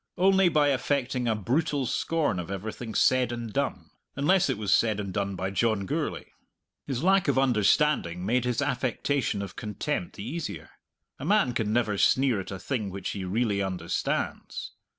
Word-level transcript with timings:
Only 0.17 0.49
by 0.49 0.69
affecting 0.69 1.27
a 1.27 1.35
brutal 1.35 1.85
scorn 1.85 2.39
of 2.39 2.49
everything 2.49 2.95
said 2.95 3.31
and 3.31 3.53
done 3.53 3.91
unless 4.15 4.49
it 4.49 4.57
was 4.57 4.73
said 4.73 4.99
and 4.99 5.13
done 5.13 5.35
by 5.35 5.51
John 5.51 5.85
Gourlay. 5.85 6.25
His 6.87 7.03
lack 7.03 7.27
of 7.27 7.37
understanding 7.37 8.25
made 8.25 8.43
his 8.45 8.63
affectation 8.63 9.43
of 9.43 9.55
contempt 9.55 10.15
the 10.15 10.27
easier. 10.27 10.71
A 11.19 11.25
man 11.25 11.53
can 11.53 11.71
never 11.71 11.99
sneer 11.99 12.39
at 12.39 12.49
a 12.49 12.57
thing 12.57 12.89
which 12.89 13.09
he 13.09 13.25
really 13.25 13.61
understands. 13.61 14.71